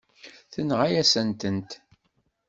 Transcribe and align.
Tenɣa-yasent-tent. 0.53 1.71